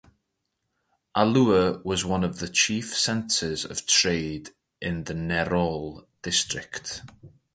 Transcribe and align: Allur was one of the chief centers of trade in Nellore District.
Allur 1.13 1.83
was 1.85 2.03
one 2.03 2.23
of 2.23 2.39
the 2.39 2.49
chief 2.49 2.97
centers 2.97 3.63
of 3.63 3.85
trade 3.85 4.49
in 4.81 5.03
Nellore 5.03 6.07
District. 6.23 7.03